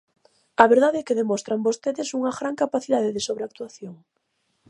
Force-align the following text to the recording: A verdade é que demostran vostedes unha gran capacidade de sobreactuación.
A 0.63 0.65
verdade 0.73 0.97
é 1.01 1.05
que 1.07 1.19
demostran 1.21 1.65
vostedes 1.67 2.09
unha 2.17 2.35
gran 2.39 2.55
capacidade 2.63 3.13
de 3.15 3.25
sobreactuación. 3.27 3.95